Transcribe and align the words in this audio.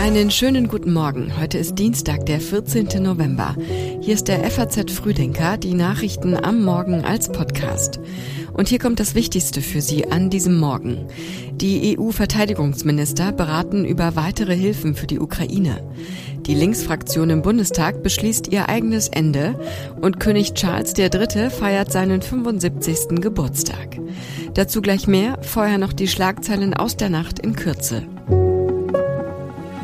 Einen 0.00 0.30
schönen 0.30 0.68
guten 0.68 0.94
Morgen. 0.94 1.38
Heute 1.38 1.58
ist 1.58 1.74
Dienstag, 1.78 2.24
der 2.24 2.40
14. 2.40 3.02
November. 3.02 3.54
Hier 4.00 4.14
ist 4.14 4.28
der 4.28 4.42
FAZ 4.50 4.90
Frühdenker, 4.90 5.58
die 5.58 5.74
Nachrichten 5.74 6.34
am 6.34 6.64
Morgen 6.64 7.04
als 7.04 7.30
Podcast. 7.30 8.00
Und 8.54 8.68
hier 8.68 8.78
kommt 8.78 8.98
das 8.98 9.14
Wichtigste 9.14 9.60
für 9.60 9.82
Sie 9.82 10.10
an 10.10 10.30
diesem 10.30 10.58
Morgen. 10.58 11.06
Die 11.52 11.98
EU-Verteidigungsminister 11.98 13.32
beraten 13.32 13.84
über 13.84 14.16
weitere 14.16 14.56
Hilfen 14.56 14.94
für 14.94 15.06
die 15.06 15.20
Ukraine. 15.20 15.82
Die 16.46 16.54
Linksfraktion 16.54 17.30
im 17.30 17.42
Bundestag 17.42 18.02
beschließt 18.02 18.48
ihr 18.48 18.68
eigenes 18.68 19.08
Ende 19.08 19.60
und 20.00 20.18
König 20.18 20.54
Charles 20.54 20.94
III. 20.98 21.50
feiert 21.50 21.92
seinen 21.92 22.20
75. 22.22 23.20
Geburtstag. 23.20 23.98
Dazu 24.54 24.82
gleich 24.82 25.06
mehr, 25.06 25.38
vorher 25.42 25.78
noch 25.78 25.92
die 25.92 26.08
Schlagzeilen 26.08 26.74
aus 26.74 26.96
der 26.96 27.08
Nacht 27.08 27.38
in 27.38 27.56
Kürze. 27.56 28.02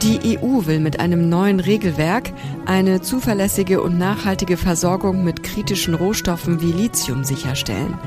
Die 0.03 0.39
EU 0.39 0.67
will 0.67 0.79
mit 0.79 1.01
einem 1.01 1.29
neuen 1.29 1.59
Regelwerk 1.59 2.31
eine 2.67 3.01
zuverlässige 3.01 3.83
und 3.83 3.99
nachhaltige 3.99 4.57
Versorgung 4.57 5.25
mit 5.25 5.43
kritischen 5.43 5.95
Rohstoffen 5.95 6.61
wie 6.61 6.71
Lithium 6.71 7.25
sicherstellen. 7.25 7.99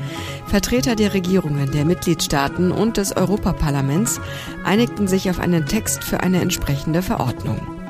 Vertreter 0.46 0.96
der 0.96 1.12
Regierungen 1.12 1.70
der 1.70 1.84
Mitgliedstaaten 1.84 2.72
und 2.72 2.96
des 2.96 3.14
Europaparlaments 3.14 4.20
einigten 4.64 5.06
sich 5.06 5.28
auf 5.28 5.38
einen 5.38 5.66
Text 5.66 6.02
für 6.02 6.20
eine 6.20 6.40
entsprechende 6.40 7.02
Verordnung. 7.02 7.81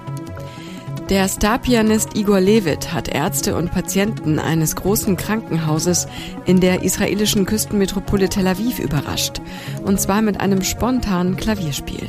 Der 1.09 1.29
Starpianist 1.29 2.16
Igor 2.16 2.41
Levit 2.41 2.92
hat 2.92 3.09
Ärzte 3.09 3.56
und 3.56 3.70
Patienten 3.70 4.38
eines 4.38 4.77
großen 4.77 5.16
Krankenhauses 5.16 6.06
in 6.47 6.61
der 6.61 6.83
israelischen 6.83 7.45
Küstenmetropole 7.45 8.28
Tel 8.28 8.47
Aviv 8.47 8.78
überrascht, 8.78 9.41
und 9.84 10.01
zwar 10.01 10.23
mit 10.23 10.41
einem 10.41 10.62
spontanen 10.62 11.37
Klavierspiel. 11.37 12.09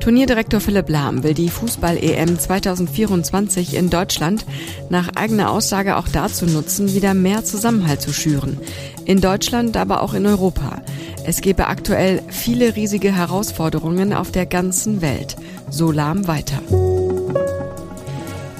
Turnierdirektor 0.00 0.60
Philipp 0.60 0.88
Lahm 0.88 1.22
will 1.22 1.34
die 1.34 1.48
Fußball-EM 1.48 2.38
2024 2.38 3.76
in 3.76 3.88
Deutschland 3.88 4.46
nach 4.88 5.10
eigener 5.14 5.50
Aussage 5.50 5.96
auch 5.96 6.08
dazu 6.08 6.46
nutzen, 6.46 6.92
wieder 6.92 7.14
mehr 7.14 7.44
Zusammenhalt 7.44 8.00
zu 8.00 8.12
schüren. 8.12 8.58
In 9.04 9.20
Deutschland, 9.20 9.76
aber 9.76 10.02
auch 10.02 10.14
in 10.14 10.26
Europa. 10.26 10.82
Es 11.24 11.40
gebe 11.40 11.68
aktuell 11.68 12.20
viele 12.28 12.74
riesige 12.74 13.14
Herausforderungen 13.14 14.12
auf 14.12 14.32
der 14.32 14.46
ganzen 14.46 15.02
Welt. 15.02 15.36
So 15.70 15.92
Lahm 15.92 16.26
weiter. 16.26 16.60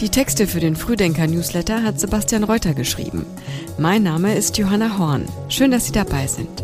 Die 0.03 0.09
Texte 0.09 0.49
für 0.49 0.59
den 0.59 0.75
Frühdenker-Newsletter 0.75 1.85
hat 1.85 2.01
Sebastian 2.01 2.43
Reuter 2.43 2.75
geschrieben. 2.75 3.25
Mein 3.79 4.03
Name 4.03 4.35
ist 4.35 4.59
Johanna 4.59 4.99
Horn. 4.99 5.29
Schön, 5.49 5.71
dass 5.71 5.87
Sie 5.87 5.93
dabei 5.93 6.27
sind. 6.27 6.61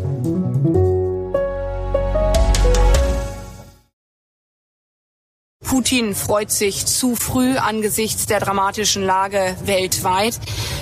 Putin 5.63 6.15
freut 6.15 6.51
sich 6.51 6.85
zu 6.85 7.15
früh 7.15 7.55
angesichts 7.55 8.25
der 8.25 8.41
dramatischen 8.41 9.03
Lage 9.05 9.55
weltweit. 9.63 10.37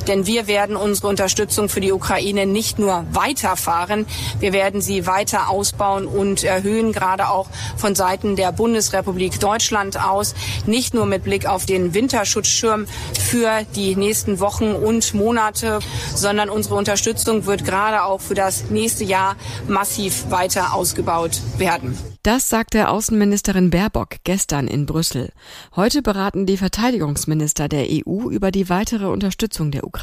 Denn 0.08 0.26
wir 0.26 0.48
werden 0.48 0.76
unsere 0.76 1.08
Unterstützung 1.08 1.70
für 1.70 1.82
die 1.82 1.92
Ukraine 1.92 2.46
nicht 2.46 2.80
nur 2.80 3.06
weiterfahren, 3.12 4.06
wir 4.40 4.54
werden 4.54 4.82
sie 4.82 5.06
weiter 5.06 5.50
ausbauen 5.50 6.06
und 6.06 6.44
erhöhen, 6.44 6.94
gerade 6.94 7.30
auch 7.30 7.50
von 7.76 7.96
Seiten 7.96 8.36
der 8.36 8.52
Bundesrepublik 8.52 9.40
Deutschland 9.40 10.04
aus. 10.04 10.36
Nicht 10.66 10.94
nur 10.94 11.06
mit 11.06 11.24
Blick 11.24 11.46
auf 11.46 11.66
den 11.66 11.94
Winterschutzschirm 11.94 12.88
für 13.20 13.64
die 13.76 13.96
nächsten 13.96 14.40
Wochen 14.40 14.72
und 14.72 15.14
Monate, 15.14 15.80
sondern 16.16 16.50
unsere 16.50 16.76
Unterstützung 16.76 17.46
wird 17.46 17.66
gerade 17.66 18.04
auch 18.04 18.22
für 18.22 18.36
das 18.36 18.70
nächste 18.70 19.04
Jahr 19.04 19.36
massiv 19.68 20.30
weiter 20.30 20.74
ausgebaut 20.74 21.42
werden. 21.58 21.98
Das 22.24 22.50
sagte 22.50 22.90
Außenministerin 22.90 23.70
Baerbock 23.70 24.18
gestern 24.24 24.68
in 24.68 24.86
Brüssel. 24.86 25.32
Heute 25.76 26.02
beraten 26.02 26.46
die 26.46 26.58
Verteidigungsminister 26.58 27.70
der 27.70 27.86
EU 27.90 28.30
über 28.30 28.52
die 28.52 28.70
weitere 28.70 29.06
Unterstützung 29.06 29.72
der 29.72 29.86
Ukraine. 29.86 29.97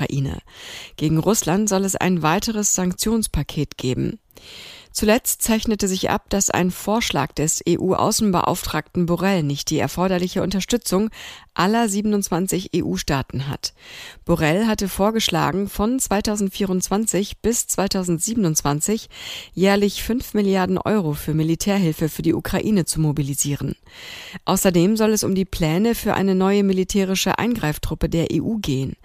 Gegen 0.96 1.18
Russland 1.18 1.68
soll 1.68 1.84
es 1.84 1.96
ein 1.96 2.22
weiteres 2.22 2.74
Sanktionspaket 2.74 3.76
geben. 3.76 4.18
Zuletzt 4.92 5.42
zeichnete 5.42 5.88
sich 5.88 6.08
ab, 6.10 6.30
dass 6.30 6.50
ein 6.50 6.70
Vorschlag 6.70 7.32
des 7.32 7.62
EU-Außenbeauftragten 7.68 9.06
Borrell 9.06 9.42
nicht 9.42 9.70
die 9.70 9.78
erforderliche 9.78 10.40
Unterstützung 10.40 11.10
aller 11.54 11.88
27 11.88 12.70
EU-Staaten 12.74 13.48
hat. 13.48 13.74
Borrell 14.24 14.66
hatte 14.66 14.88
vorgeschlagen, 14.88 15.68
von 15.68 15.98
2024 15.98 17.38
bis 17.38 17.66
2027 17.68 19.08
jährlich 19.54 20.02
5 20.02 20.34
Milliarden 20.34 20.78
Euro 20.78 21.14
für 21.14 21.34
Militärhilfe 21.34 22.08
für 22.08 22.22
die 22.22 22.34
Ukraine 22.34 22.84
zu 22.84 23.00
mobilisieren. 23.00 23.76
Außerdem 24.44 24.96
soll 24.96 25.12
es 25.12 25.24
um 25.24 25.34
die 25.34 25.44
Pläne 25.44 25.94
für 25.94 26.14
eine 26.14 26.34
neue 26.34 26.64
militärische 26.64 27.38
Eingreiftruppe 27.38 28.08
der 28.08 28.28
EU 28.32 28.56
gehen. 28.56 28.96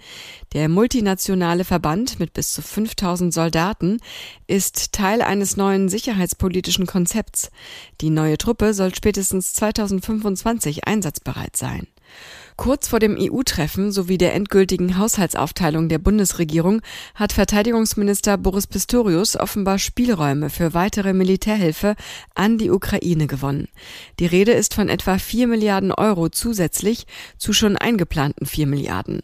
Der 0.54 0.68
multinationale 0.68 1.64
Verband 1.64 2.20
mit 2.20 2.34
bis 2.34 2.54
zu 2.54 2.62
5000 2.62 3.34
Soldaten 3.34 4.00
ist 4.48 4.94
Teil 4.94 5.22
eines 5.22 5.58
neuen 5.58 5.90
sicherheitspolitischen 5.90 6.88
Konzepts. 6.88 7.52
Die 8.02 8.10
neue 8.10 8.38
Truppe 8.38 8.74
soll 8.74 8.96
spätestens 8.96 9.54
2025 9.54 10.88
einsatzbereit 10.88 11.56
sein. 11.56 11.88
Kurz 12.56 12.90
vor 12.90 13.00
dem 13.00 13.16
EU-Treffen 13.18 13.94
sowie 13.94 14.18
der 14.18 14.34
endgültigen 14.34 14.98
Haushaltsaufteilung 14.98 15.88
der 15.88 15.98
Bundesregierung 15.98 16.82
hat 17.16 17.32
Verteidigungsminister 17.32 18.38
Boris 18.38 18.68
Pistorius 18.68 19.38
offenbar 19.38 19.80
Spielräume 19.80 20.50
für 20.50 20.74
weitere 20.74 21.14
Militärhilfe 21.14 21.96
an 22.36 22.58
die 22.58 22.70
Ukraine 22.70 23.28
gewonnen. 23.28 23.70
Die 24.20 24.26
Rede 24.26 24.52
ist 24.52 24.74
von 24.74 24.90
etwa 24.90 25.18
4 25.18 25.48
Milliarden 25.48 25.94
Euro 25.94 26.28
zusätzlich 26.28 27.08
zu 27.38 27.54
schon 27.54 27.78
eingeplanten 27.78 28.46
4 28.46 28.68
Milliarden. 28.68 29.22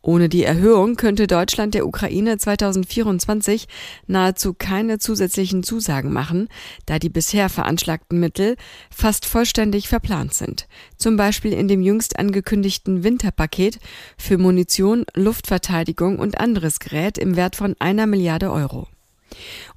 Ohne 0.00 0.28
die 0.28 0.44
Erhöhung 0.44 0.96
könnte 0.96 1.26
Deutschland 1.26 1.74
der 1.74 1.86
Ukraine 1.86 2.38
2024 2.38 3.66
nahezu 4.06 4.54
keine 4.54 4.98
zusätzlichen 4.98 5.62
Zusagen 5.62 6.12
machen, 6.12 6.48
da 6.86 6.98
die 6.98 7.08
bisher 7.08 7.48
veranschlagten 7.48 8.20
Mittel 8.20 8.56
fast 8.90 9.26
vollständig 9.26 9.88
verplant 9.88 10.34
sind. 10.34 10.68
Zum 10.96 11.16
Beispiel 11.16 11.52
in 11.52 11.68
dem 11.68 11.82
jüngst 11.82 12.18
angekündigten 12.18 13.02
Winterpaket 13.02 13.78
für 14.16 14.38
Munition, 14.38 15.04
Luftverteidigung 15.14 16.18
und 16.18 16.38
anderes 16.40 16.78
Gerät 16.78 17.18
im 17.18 17.36
Wert 17.36 17.56
von 17.56 17.74
einer 17.78 18.06
Milliarde 18.06 18.52
Euro. 18.52 18.86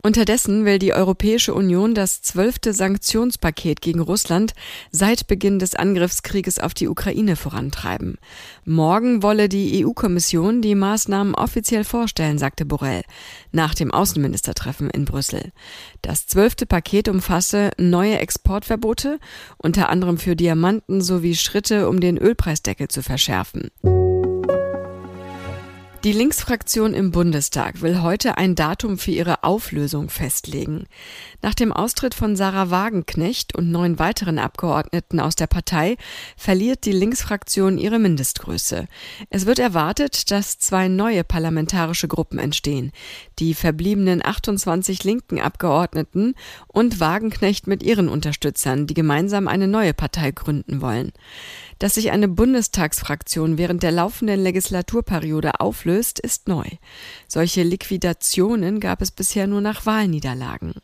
Unterdessen 0.01 0.65
will 0.65 0.79
die 0.79 0.93
Europäische 0.93 1.53
Union 1.53 1.93
das 1.93 2.21
zwölfte 2.21 2.73
Sanktionspaket 2.73 3.81
gegen 3.81 3.99
Russland 3.99 4.53
seit 4.91 5.27
Beginn 5.27 5.59
des 5.59 5.75
Angriffskrieges 5.75 6.59
auf 6.59 6.73
die 6.73 6.87
Ukraine 6.87 7.35
vorantreiben. 7.35 8.17
Morgen 8.65 9.21
wolle 9.21 9.49
die 9.49 9.85
EU-Kommission 9.85 10.61
die 10.61 10.75
Maßnahmen 10.75 11.35
offiziell 11.35 11.83
vorstellen, 11.83 12.37
sagte 12.37 12.65
Borrell 12.65 13.03
nach 13.51 13.75
dem 13.75 13.91
Außenministertreffen 13.91 14.89
in 14.89 15.05
Brüssel. 15.05 15.51
Das 16.01 16.25
zwölfte 16.25 16.65
Paket 16.65 17.07
umfasse 17.07 17.71
neue 17.77 18.17
Exportverbote, 18.17 19.19
unter 19.57 19.89
anderem 19.89 20.17
für 20.17 20.35
Diamanten 20.35 21.01
sowie 21.01 21.35
Schritte, 21.35 21.89
um 21.89 21.99
den 21.99 22.17
Ölpreisdeckel 22.17 22.87
zu 22.87 23.03
verschärfen. 23.03 23.69
Die 26.03 26.13
Linksfraktion 26.13 26.95
im 26.95 27.11
Bundestag 27.11 27.83
will 27.83 28.01
heute 28.01 28.39
ein 28.39 28.55
Datum 28.55 28.97
für 28.97 29.11
ihre 29.11 29.43
Auflösung 29.43 30.09
festlegen. 30.09 30.87
Nach 31.43 31.53
dem 31.53 31.71
Austritt 31.71 32.15
von 32.15 32.35
Sarah 32.35 32.71
Wagenknecht 32.71 33.53
und 33.53 33.69
neun 33.69 33.99
weiteren 33.99 34.39
Abgeordneten 34.39 35.19
aus 35.19 35.35
der 35.35 35.45
Partei 35.45 35.97
verliert 36.35 36.85
die 36.85 36.91
Linksfraktion 36.91 37.77
ihre 37.77 37.99
Mindestgröße. 37.99 38.87
Es 39.29 39.45
wird 39.45 39.59
erwartet, 39.59 40.31
dass 40.31 40.57
zwei 40.57 40.87
neue 40.87 41.23
parlamentarische 41.23 42.07
Gruppen 42.07 42.39
entstehen. 42.39 42.91
Die 43.37 43.53
verbliebenen 43.53 44.25
28 44.25 45.03
linken 45.03 45.39
Abgeordneten 45.39 46.33
und 46.67 46.99
Wagenknecht 46.99 47.67
mit 47.67 47.83
ihren 47.83 48.09
Unterstützern, 48.09 48.87
die 48.87 48.95
gemeinsam 48.95 49.47
eine 49.47 49.67
neue 49.67 49.93
Partei 49.93 50.31
gründen 50.31 50.81
wollen. 50.81 51.11
Dass 51.81 51.95
sich 51.95 52.11
eine 52.11 52.27
Bundestagsfraktion 52.27 53.57
während 53.57 53.81
der 53.81 53.91
laufenden 53.91 54.39
Legislaturperiode 54.39 55.59
auflöst, 55.59 56.19
ist 56.19 56.47
neu. 56.47 56.65
Solche 57.27 57.63
Liquidationen 57.63 58.79
gab 58.79 59.01
es 59.01 59.09
bisher 59.09 59.47
nur 59.47 59.61
nach 59.61 59.87
Wahlniederlagen. 59.87 60.75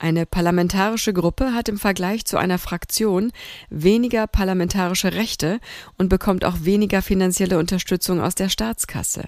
Eine 0.00 0.26
parlamentarische 0.26 1.12
Gruppe 1.12 1.54
hat 1.54 1.68
im 1.68 1.76
Vergleich 1.76 2.24
zu 2.24 2.36
einer 2.36 2.58
Fraktion 2.58 3.32
weniger 3.68 4.28
parlamentarische 4.28 5.14
Rechte 5.14 5.58
und 5.96 6.08
bekommt 6.08 6.44
auch 6.44 6.58
weniger 6.60 7.02
finanzielle 7.02 7.58
Unterstützung 7.58 8.20
aus 8.20 8.36
der 8.36 8.48
Staatskasse. 8.48 9.24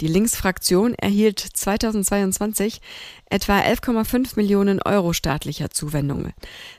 Die 0.00 0.06
Linksfraktion 0.06 0.94
erhielt 0.94 1.40
2022 1.40 2.80
etwa 3.26 3.58
11,5 3.58 4.36
Millionen 4.36 4.80
Euro 4.80 5.12
staatlicher 5.12 5.70
Zuwendungen. 5.70 6.32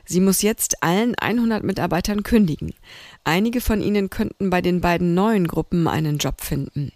Sie 0.04 0.20
muss 0.20 0.42
jetzt 0.42 0.82
allen 0.82 1.14
100 1.14 1.62
Mitarbeitern 1.62 2.24
kündigen. 2.24 2.74
Einige 3.22 3.60
von 3.60 3.80
ihnen 3.80 4.10
könnten 4.10 4.50
bei 4.50 4.60
den 4.60 4.80
beiden 4.80 5.14
neuen 5.14 5.46
Gruppen 5.46 5.86
einen 5.86 6.18
Job 6.18 6.40
finden. 6.40 6.90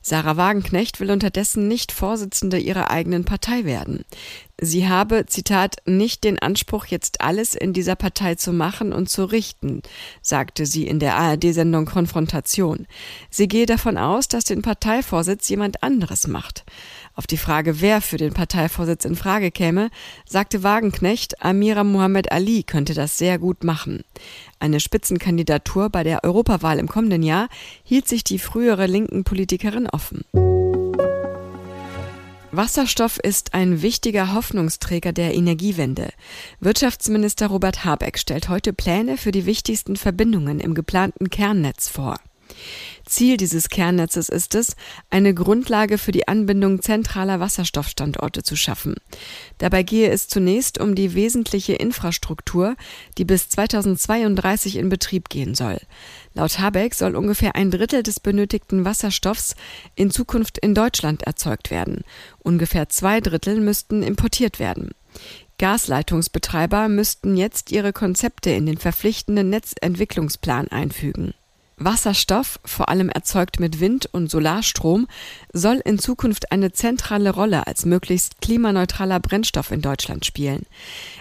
Sarah 0.00 0.36
Wagenknecht 0.36 0.98
will 0.98 1.10
unterdessen 1.10 1.68
nicht 1.68 1.92
Vorsitzende 1.92 2.58
ihrer 2.58 2.90
eigenen 2.90 3.24
Partei 3.24 3.64
werden. 3.64 4.04
Sie 4.60 4.88
habe, 4.88 5.26
Zitat, 5.26 5.76
nicht 5.86 6.24
den 6.24 6.38
Anspruch, 6.38 6.86
jetzt 6.86 7.20
alles 7.20 7.54
in 7.54 7.72
dieser 7.72 7.96
Partei 7.96 8.34
zu 8.34 8.52
machen 8.52 8.92
und 8.92 9.08
zu 9.08 9.24
richten, 9.24 9.82
sagte 10.20 10.66
sie 10.66 10.86
in 10.86 10.98
der 10.98 11.16
ARD-Sendung 11.16 11.84
Konfrontation. 11.84 12.86
Sie 13.30 13.48
gehe 13.48 13.66
davon 13.66 13.96
aus, 13.96 14.28
dass 14.28 14.44
den 14.44 14.62
Parteivorsitz 14.62 15.48
jemand 15.48 15.82
anderes 15.82 16.26
macht. 16.26 16.64
Auf 17.14 17.26
die 17.26 17.36
Frage, 17.36 17.80
wer 17.80 18.00
für 18.00 18.16
den 18.16 18.32
Parteivorsitz 18.32 19.04
in 19.04 19.16
Frage 19.16 19.50
käme, 19.50 19.90
sagte 20.24 20.62
Wagenknecht, 20.62 21.42
Amira 21.44 21.84
Mohammed 21.84 22.32
Ali 22.32 22.62
könnte 22.62 22.94
das 22.94 23.18
sehr 23.18 23.38
gut 23.38 23.64
machen. 23.64 24.02
Eine 24.58 24.80
Spitzenkandidatur 24.80 25.90
bei 25.90 26.04
der 26.04 26.24
Europawahl 26.24 26.78
im 26.78 26.88
kommenden 26.88 27.22
Jahr 27.22 27.48
hielt 27.84 28.08
sich 28.08 28.24
die 28.24 28.38
frühere 28.38 28.86
linken 28.86 29.24
Politikerin 29.24 29.88
offen. 29.88 30.24
Wasserstoff 32.54 33.18
ist 33.18 33.54
ein 33.54 33.80
wichtiger 33.80 34.34
Hoffnungsträger 34.34 35.12
der 35.12 35.34
Energiewende. 35.34 36.10
Wirtschaftsminister 36.60 37.46
Robert 37.46 37.84
Habeck 37.84 38.18
stellt 38.18 38.50
heute 38.50 38.74
Pläne 38.74 39.16
für 39.16 39.32
die 39.32 39.46
wichtigsten 39.46 39.96
Verbindungen 39.96 40.60
im 40.60 40.74
geplanten 40.74 41.30
Kernnetz 41.30 41.88
vor. 41.88 42.16
Ziel 43.04 43.36
dieses 43.36 43.68
Kernnetzes 43.68 44.28
ist 44.28 44.54
es, 44.54 44.76
eine 45.10 45.34
Grundlage 45.34 45.98
für 45.98 46.12
die 46.12 46.28
Anbindung 46.28 46.80
zentraler 46.82 47.40
Wasserstoffstandorte 47.40 48.42
zu 48.42 48.56
schaffen. 48.56 48.94
Dabei 49.58 49.82
gehe 49.82 50.10
es 50.10 50.28
zunächst 50.28 50.78
um 50.78 50.94
die 50.94 51.14
wesentliche 51.14 51.74
Infrastruktur, 51.74 52.76
die 53.18 53.24
bis 53.24 53.48
2032 53.48 54.76
in 54.76 54.88
Betrieb 54.88 55.28
gehen 55.28 55.54
soll. 55.54 55.78
Laut 56.34 56.58
Habeck 56.58 56.94
soll 56.94 57.16
ungefähr 57.16 57.54
ein 57.54 57.70
Drittel 57.70 58.02
des 58.02 58.20
benötigten 58.20 58.84
Wasserstoffs 58.84 59.54
in 59.94 60.10
Zukunft 60.10 60.58
in 60.58 60.74
Deutschland 60.74 61.24
erzeugt 61.24 61.70
werden. 61.70 62.04
Ungefähr 62.38 62.88
zwei 62.88 63.20
Drittel 63.20 63.60
müssten 63.60 64.02
importiert 64.02 64.58
werden. 64.58 64.92
Gasleitungsbetreiber 65.58 66.88
müssten 66.88 67.36
jetzt 67.36 67.70
ihre 67.70 67.92
Konzepte 67.92 68.50
in 68.50 68.66
den 68.66 68.78
verpflichtenden 68.78 69.50
Netzentwicklungsplan 69.50 70.68
einfügen. 70.68 71.34
Wasserstoff, 71.84 72.58
vor 72.64 72.88
allem 72.88 73.08
erzeugt 73.08 73.60
mit 73.60 73.80
Wind- 73.80 74.08
und 74.12 74.30
Solarstrom, 74.30 75.06
soll 75.52 75.80
in 75.84 75.98
Zukunft 75.98 76.52
eine 76.52 76.72
zentrale 76.72 77.30
Rolle 77.30 77.66
als 77.66 77.84
möglichst 77.84 78.40
klimaneutraler 78.40 79.20
Brennstoff 79.20 79.70
in 79.70 79.80
Deutschland 79.80 80.26
spielen. 80.26 80.66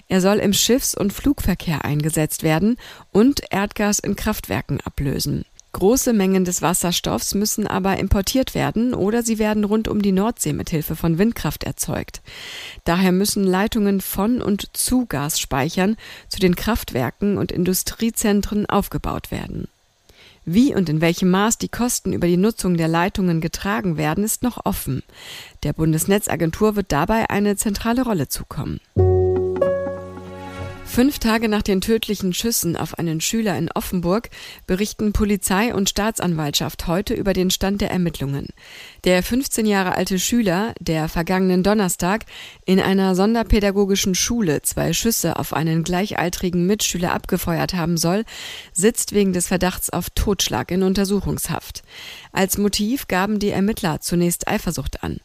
Er 0.07 0.21
soll 0.21 0.37
im 0.37 0.53
Schiffs- 0.53 0.95
und 0.95 1.13
Flugverkehr 1.13 1.85
eingesetzt 1.85 2.43
werden 2.43 2.77
und 3.11 3.41
Erdgas 3.49 3.99
in 3.99 4.15
Kraftwerken 4.15 4.81
ablösen. 4.81 5.45
Große 5.73 6.11
Mengen 6.11 6.43
des 6.43 6.61
Wasserstoffs 6.61 7.33
müssen 7.33 7.65
aber 7.65 7.97
importiert 7.97 8.55
werden 8.55 8.93
oder 8.93 9.23
sie 9.23 9.39
werden 9.39 9.63
rund 9.63 9.87
um 9.87 10.01
die 10.01 10.11
Nordsee 10.11 10.51
mit 10.51 10.69
Hilfe 10.69 10.97
von 10.97 11.17
Windkraft 11.17 11.63
erzeugt. 11.63 12.21
Daher 12.83 13.13
müssen 13.13 13.45
Leitungen 13.45 14.01
von 14.01 14.41
und 14.41 14.75
zu 14.75 15.05
Gasspeichern 15.05 15.95
zu 16.27 16.39
den 16.39 16.55
Kraftwerken 16.55 17.37
und 17.37 17.53
Industriezentren 17.53 18.65
aufgebaut 18.65 19.31
werden. 19.31 19.69
Wie 20.43 20.73
und 20.73 20.89
in 20.89 21.01
welchem 21.01 21.29
Maß 21.29 21.59
die 21.59 21.69
Kosten 21.69 22.13
über 22.13 22.27
die 22.27 22.37
Nutzung 22.37 22.75
der 22.75 22.87
Leitungen 22.87 23.41
getragen 23.41 23.97
werden, 23.97 24.23
ist 24.23 24.41
noch 24.41 24.65
offen. 24.65 25.03
Der 25.63 25.73
Bundesnetzagentur 25.73 26.75
wird 26.75 26.91
dabei 26.91 27.29
eine 27.29 27.55
zentrale 27.55 28.03
Rolle 28.03 28.27
zukommen. 28.27 28.79
Fünf 30.91 31.19
Tage 31.19 31.47
nach 31.47 31.61
den 31.61 31.79
tödlichen 31.79 32.33
Schüssen 32.33 32.75
auf 32.75 32.99
einen 32.99 33.21
Schüler 33.21 33.57
in 33.57 33.71
Offenburg 33.71 34.29
berichten 34.67 35.13
Polizei 35.13 35.73
und 35.73 35.87
Staatsanwaltschaft 35.87 36.85
heute 36.85 37.13
über 37.13 37.31
den 37.31 37.49
Stand 37.49 37.79
der 37.79 37.91
Ermittlungen. 37.91 38.49
Der 39.05 39.23
15 39.23 39.65
Jahre 39.65 39.95
alte 39.95 40.19
Schüler, 40.19 40.73
der 40.81 41.07
vergangenen 41.07 41.63
Donnerstag 41.63 42.25
in 42.65 42.81
einer 42.81 43.15
sonderpädagogischen 43.15 44.15
Schule 44.15 44.63
zwei 44.63 44.91
Schüsse 44.91 45.39
auf 45.39 45.53
einen 45.53 45.83
gleichaltrigen 45.83 46.67
Mitschüler 46.67 47.13
abgefeuert 47.13 47.73
haben 47.73 47.95
soll, 47.95 48.25
sitzt 48.73 49.13
wegen 49.13 49.31
des 49.31 49.47
Verdachts 49.47 49.91
auf 49.91 50.09
Totschlag 50.09 50.71
in 50.71 50.83
Untersuchungshaft. 50.83 51.83
Als 52.33 52.57
Motiv 52.57 53.07
gaben 53.07 53.39
die 53.39 53.51
Ermittler 53.51 54.01
zunächst 54.01 54.49
Eifersucht 54.49 55.03
an. 55.03 55.21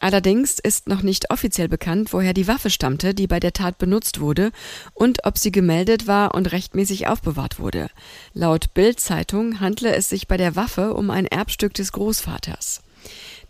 Allerdings 0.00 0.58
ist 0.58 0.88
noch 0.88 1.02
nicht 1.02 1.30
offiziell 1.30 1.68
bekannt, 1.68 2.14
woher 2.14 2.32
die 2.32 2.48
Waffe 2.48 2.70
stammte, 2.70 3.14
die 3.14 3.26
bei 3.26 3.38
der 3.38 3.52
Tat 3.52 3.76
benutzt 3.76 4.18
wurde 4.18 4.50
und 4.94 5.26
ob 5.26 5.36
sie 5.36 5.52
gemeldet 5.52 6.06
war 6.06 6.34
und 6.34 6.50
rechtmäßig 6.52 7.06
aufbewahrt 7.06 7.60
wurde. 7.60 7.88
Laut 8.32 8.72
Bild-Zeitung 8.72 9.60
handle 9.60 9.94
es 9.94 10.08
sich 10.08 10.26
bei 10.26 10.38
der 10.38 10.56
Waffe 10.56 10.94
um 10.94 11.10
ein 11.10 11.26
Erbstück 11.26 11.74
des 11.74 11.92
Großvaters. 11.92 12.80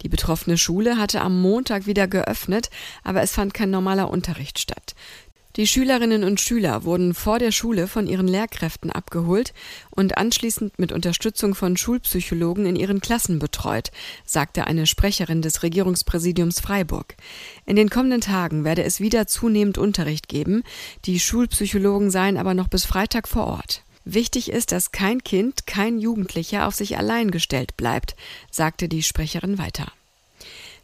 Die 0.03 0.09
betroffene 0.09 0.59
Schule 0.59 0.97
hatte 0.97 1.21
am 1.21 1.41
Montag 1.41 1.87
wieder 1.87 2.09
geöffnet, 2.09 2.71
aber 3.05 3.23
es 3.23 3.33
fand 3.33 3.55
kein 3.55 3.71
normaler 3.71 4.11
Unterricht 4.11 4.59
statt. 4.59 4.95
Die 5.57 5.67
Schülerinnen 5.67 6.23
und 6.23 6.41
Schüler 6.41 6.85
wurden 6.85 7.13
vor 7.13 7.41
der 7.41 7.51
Schule 7.51 7.89
von 7.89 8.07
ihren 8.07 8.29
Lehrkräften 8.29 8.91
abgeholt 8.91 9.53
und 9.91 10.17
anschließend 10.17 10.79
mit 10.79 10.93
Unterstützung 10.93 11.57
von 11.57 11.77
Schulpsychologen 11.77 12.67
in 12.67 12.77
ihren 12.77 13.01
Klassen 13.01 13.41
betreut, 13.41 13.91
sagte 14.25 14.69
eine 14.69 14.87
Sprecherin 14.87 15.43
des 15.43 15.65
Regierungspräsidiums 15.65 16.61
Freiburg. 16.61 17.17
In 17.67 17.75
den 17.75 17.91
kommenden 17.91 18.21
Tagen 18.21 18.63
werde 18.63 18.85
es 18.85 19.01
wieder 19.01 19.27
zunehmend 19.27 19.77
Unterricht 19.77 20.29
geben, 20.29 20.63
die 21.05 21.19
Schulpsychologen 21.19 22.13
seien 22.13 22.37
aber 22.37 22.55
noch 22.55 22.69
bis 22.69 22.85
Freitag 22.85 23.27
vor 23.27 23.49
Ort. 23.49 23.83
Wichtig 24.05 24.51
ist, 24.51 24.71
dass 24.71 24.93
kein 24.93 25.23
Kind, 25.25 25.67
kein 25.67 25.99
Jugendlicher 25.99 26.69
auf 26.69 26.77
sich 26.77 26.97
allein 26.97 27.33
gestellt 27.33 27.77
bleibt, 27.77 28.15
sagte 28.53 28.89
die 28.89 29.03
Sprecherin 29.03 29.59
weiter. 29.59 29.93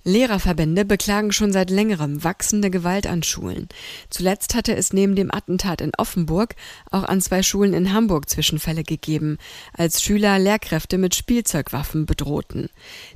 Lehrerverbände 0.06 0.84
beklagen 0.84 1.32
schon 1.32 1.52
seit 1.52 1.68
längerem 1.68 2.22
wachsende 2.22 2.70
Gewalt 2.70 3.08
an 3.08 3.24
Schulen. 3.24 3.68
Zuletzt 4.08 4.54
hatte 4.54 4.76
es 4.76 4.92
neben 4.92 5.16
dem 5.16 5.34
Attentat 5.34 5.80
in 5.80 5.90
Offenburg 5.98 6.54
auch 6.92 7.02
an 7.02 7.20
zwei 7.20 7.42
Schulen 7.42 7.74
in 7.74 7.92
Hamburg 7.92 8.30
Zwischenfälle 8.30 8.84
gegeben, 8.84 9.36
als 9.76 10.00
Schüler 10.00 10.38
Lehrkräfte 10.38 10.96
mit 10.96 11.16
Spielzeugwaffen 11.16 12.06
bedrohten. 12.06 12.70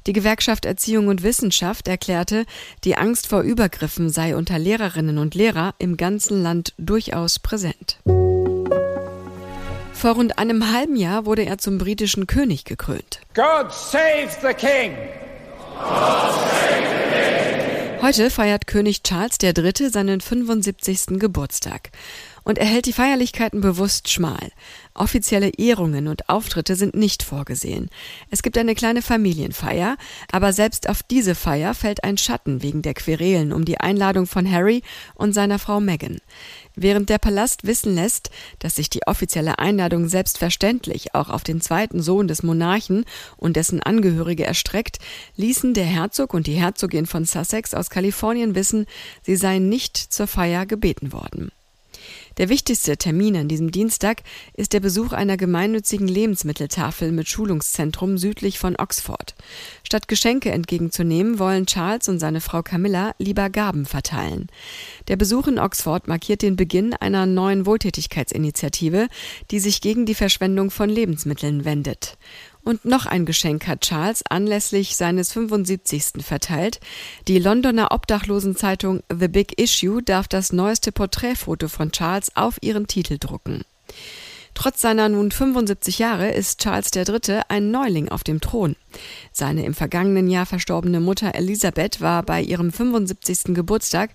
Die 0.08 0.12
Gewerkschaft 0.12 0.64
Erziehung 0.64 1.06
und 1.06 1.22
Wissenschaft 1.22 1.86
erklärte, 1.86 2.44
die 2.82 2.96
Angst 2.96 3.28
vor 3.28 3.42
Übergriffen 3.42 4.10
sei 4.10 4.34
unter 4.34 4.58
Lehrerinnen 4.58 5.18
und 5.18 5.36
Lehrer 5.36 5.76
im 5.78 5.96
ganzen 5.96 6.42
Land 6.42 6.74
durchaus 6.76 7.38
präsent. 7.38 8.00
Vor 9.92 10.14
rund 10.14 10.38
einem 10.38 10.72
halben 10.72 10.96
Jahr 10.96 11.24
wurde 11.24 11.44
er 11.44 11.58
zum 11.58 11.78
britischen 11.78 12.26
König 12.26 12.64
gekrönt. 12.64 13.20
God 13.34 13.72
save 13.72 14.30
the 14.42 14.54
King! 14.54 14.96
Heute 18.10 18.28
feiert 18.28 18.66
König 18.66 19.04
Charles 19.04 19.36
III. 19.40 19.88
seinen 19.88 20.20
75. 20.20 21.20
Geburtstag 21.20 21.90
und 22.44 22.58
er 22.58 22.66
hält 22.66 22.86
die 22.86 22.92
Feierlichkeiten 22.92 23.60
bewusst 23.60 24.08
schmal. 24.08 24.50
Offizielle 24.94 25.50
Ehrungen 25.56 26.08
und 26.08 26.28
Auftritte 26.28 26.74
sind 26.74 26.94
nicht 26.94 27.22
vorgesehen. 27.22 27.88
Es 28.30 28.42
gibt 28.42 28.58
eine 28.58 28.74
kleine 28.74 29.02
Familienfeier, 29.02 29.96
aber 30.32 30.52
selbst 30.52 30.88
auf 30.88 31.02
diese 31.02 31.34
Feier 31.34 31.74
fällt 31.74 32.04
ein 32.04 32.18
Schatten 32.18 32.62
wegen 32.62 32.82
der 32.82 32.94
Querelen 32.94 33.52
um 33.52 33.64
die 33.64 33.78
Einladung 33.78 34.26
von 34.26 34.50
Harry 34.50 34.82
und 35.14 35.32
seiner 35.32 35.58
Frau 35.58 35.80
Meghan. 35.80 36.18
Während 36.74 37.08
der 37.08 37.18
Palast 37.18 37.66
wissen 37.66 37.94
lässt, 37.94 38.30
dass 38.58 38.76
sich 38.76 38.90
die 38.90 39.06
offizielle 39.06 39.58
Einladung 39.58 40.08
selbstverständlich 40.08 41.14
auch 41.14 41.28
auf 41.28 41.44
den 41.44 41.60
zweiten 41.60 42.02
Sohn 42.02 42.28
des 42.28 42.42
Monarchen 42.42 43.04
und 43.36 43.56
dessen 43.56 43.82
Angehörige 43.82 44.44
erstreckt, 44.44 44.98
ließen 45.36 45.74
der 45.74 45.84
Herzog 45.84 46.34
und 46.34 46.46
die 46.46 46.54
Herzogin 46.54 47.06
von 47.06 47.24
Sussex 47.24 47.74
aus 47.74 47.90
Kalifornien 47.90 48.54
wissen, 48.54 48.86
sie 49.22 49.36
seien 49.36 49.68
nicht 49.68 49.96
zur 49.96 50.26
Feier 50.26 50.66
gebeten 50.66 51.12
worden. 51.12 51.50
Der 52.38 52.48
wichtigste 52.48 52.96
Termin 52.96 53.36
an 53.36 53.48
diesem 53.48 53.70
Dienstag 53.70 54.22
ist 54.54 54.72
der 54.72 54.80
Besuch 54.80 55.12
einer 55.12 55.36
gemeinnützigen 55.36 56.08
Lebensmitteltafel 56.08 57.12
mit 57.12 57.28
Schulungszentrum 57.28 58.18
südlich 58.18 58.58
von 58.58 58.76
Oxford. 58.76 59.34
Statt 59.82 60.08
Geschenke 60.08 60.50
entgegenzunehmen, 60.50 61.38
wollen 61.38 61.66
Charles 61.66 62.08
und 62.08 62.18
seine 62.18 62.40
Frau 62.40 62.62
Camilla 62.62 63.14
lieber 63.18 63.50
Gaben 63.50 63.86
verteilen. 63.86 64.48
Der 65.08 65.16
Besuch 65.16 65.48
in 65.48 65.58
Oxford 65.58 66.08
markiert 66.08 66.42
den 66.42 66.56
Beginn 66.56 66.94
einer 66.94 67.26
neuen 67.26 67.66
Wohltätigkeitsinitiative, 67.66 69.08
die 69.50 69.60
sich 69.60 69.80
gegen 69.80 70.06
die 70.06 70.14
Verschwendung 70.14 70.70
von 70.70 70.88
Lebensmitteln 70.88 71.64
wendet. 71.64 72.16
Und 72.62 72.84
noch 72.84 73.06
ein 73.06 73.24
Geschenk 73.24 73.66
hat 73.66 73.80
Charles 73.80 74.22
anlässlich 74.28 74.96
seines 74.96 75.32
75. 75.32 76.22
verteilt. 76.24 76.80
Die 77.26 77.38
Londoner 77.38 77.92
Obdachlosenzeitung 77.92 79.02
The 79.08 79.28
Big 79.28 79.60
Issue 79.60 80.02
darf 80.02 80.28
das 80.28 80.52
neueste 80.52 80.92
Porträtfoto 80.92 81.68
von 81.68 81.90
Charles 81.92 82.36
auf 82.36 82.58
ihren 82.60 82.86
Titel 82.86 83.18
drucken. 83.18 83.64
Trotz 84.54 84.82
seiner 84.82 85.08
nun 85.08 85.30
75 85.30 85.98
Jahre 85.98 86.32
ist 86.32 86.60
Charles 86.60 86.90
III. 86.94 87.42
ein 87.48 87.70
Neuling 87.70 88.10
auf 88.10 88.24
dem 88.24 88.40
Thron. 88.40 88.76
Seine 89.32 89.64
im 89.64 89.74
vergangenen 89.74 90.28
Jahr 90.28 90.44
verstorbene 90.44 91.00
Mutter 91.00 91.34
Elisabeth 91.34 92.00
war 92.00 92.22
bei 92.22 92.42
ihrem 92.42 92.70
75. 92.72 93.54
Geburtstag 93.54 94.10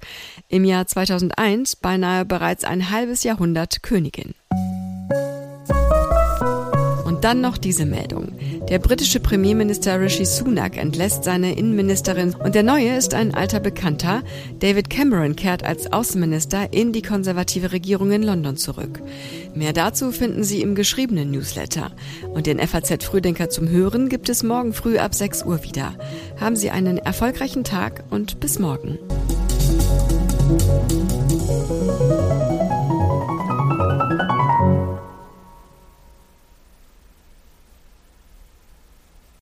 im 0.50 0.66
Jahr 0.66 0.86
2001 0.86 1.78
beinahe 1.78 2.26
bereits 2.26 2.64
ein 2.64 2.92
halbes 2.92 3.24
Jahrhundert 3.24 3.82
Königin. 3.82 4.36
Dann 7.26 7.42
noch 7.42 7.58
diese 7.58 7.88
Meldung. 7.88 8.34
Der 8.70 8.78
britische 8.78 9.20
Premierminister 9.20 10.00
Rishi 10.00 10.26
Sunak 10.26 10.78
entlässt 10.78 11.24
seine 11.24 11.58
Innenministerin 11.58 12.36
und 12.36 12.54
der 12.54 12.62
neue 12.62 12.96
ist 12.96 13.16
ein 13.16 13.34
alter 13.34 13.60
Bekannter. 13.60 14.22
David 14.60 14.92
Cameron 14.92 15.36
kehrt 15.36 15.64
als 15.64 15.92
Außenminister 15.92 16.72
in 16.72 16.94
die 16.94 17.02
konservative 17.02 17.72
Regierung 17.72 18.12
in 18.12 18.22
London 18.22 18.58
zurück. 18.58 19.02
Mehr 19.56 19.74
dazu 19.74 20.12
finden 20.12 20.44
Sie 20.44 20.62
im 20.62 20.76
geschriebenen 20.76 21.32
Newsletter. 21.32 21.94
Und 22.32 22.46
den 22.46 22.60
FAZ 22.60 23.04
Frühdenker 23.04 23.50
zum 23.50 23.70
Hören 23.70 24.08
gibt 24.08 24.30
es 24.30 24.44
morgen 24.44 24.74
früh 24.74 25.00
ab 25.00 25.16
6 25.16 25.46
Uhr 25.46 25.64
wieder. 25.64 25.96
Haben 26.40 26.56
Sie 26.56 26.70
einen 26.70 27.00
erfolgreichen 27.00 27.64
Tag 27.64 28.04
und 28.12 28.40
bis 28.40 28.60
morgen. 28.60 29.00